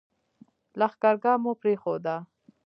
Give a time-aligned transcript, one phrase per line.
[0.79, 2.15] لښکرګاه مو پرېښوده.